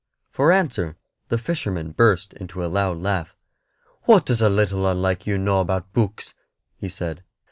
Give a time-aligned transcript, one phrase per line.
[0.31, 0.97] For answer
[1.27, 3.35] the fisherman burst into a loud laugh.
[4.05, 6.33] "What does a little 'un like you know about books?"
[6.75, 7.23] he said.